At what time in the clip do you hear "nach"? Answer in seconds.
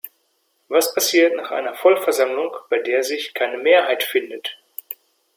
1.37-1.51